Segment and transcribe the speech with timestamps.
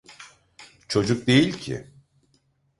[0.87, 1.87] Çocuk değil ki…